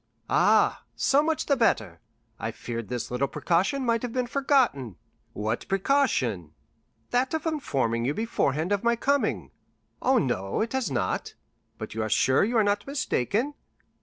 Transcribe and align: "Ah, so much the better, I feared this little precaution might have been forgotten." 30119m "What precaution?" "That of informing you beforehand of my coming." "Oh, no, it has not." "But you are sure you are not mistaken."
"Ah, 0.31 0.83
so 0.95 1.21
much 1.21 1.45
the 1.45 1.55
better, 1.55 1.99
I 2.39 2.49
feared 2.49 2.87
this 2.87 3.11
little 3.11 3.27
precaution 3.27 3.85
might 3.85 4.01
have 4.01 4.11
been 4.11 4.25
forgotten." 4.25 4.95
30119m 4.95 4.95
"What 5.33 5.67
precaution?" 5.67 6.53
"That 7.11 7.35
of 7.35 7.45
informing 7.45 8.05
you 8.05 8.15
beforehand 8.15 8.71
of 8.71 8.83
my 8.83 8.95
coming." 8.95 9.51
"Oh, 10.01 10.17
no, 10.17 10.59
it 10.61 10.73
has 10.73 10.89
not." 10.89 11.35
"But 11.77 11.93
you 11.93 12.01
are 12.01 12.09
sure 12.09 12.43
you 12.43 12.57
are 12.57 12.63
not 12.63 12.87
mistaken." 12.87 13.53